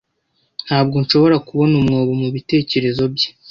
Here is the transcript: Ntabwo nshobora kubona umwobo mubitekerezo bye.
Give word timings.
Ntabwo 0.65 0.95
nshobora 1.03 1.37
kubona 1.47 1.73
umwobo 1.81 2.11
mubitekerezo 2.21 3.03
bye. 3.13 3.29